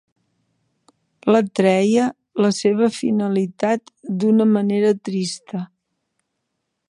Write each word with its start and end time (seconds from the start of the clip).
L'atreia 1.33 2.07
la 2.45 2.51
seva 2.61 2.89
finalitat 2.97 3.95
d'una 4.23 4.49
manera 4.57 4.95
trista. 5.11 5.63